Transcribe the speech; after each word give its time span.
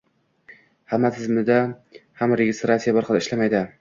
Hamma 0.93 1.11
tizimda 1.19 1.57
ham 2.23 2.35
registratsiya 2.43 2.97
bir 2.99 3.09
xil 3.11 3.21
ishlamaydi 3.25 3.63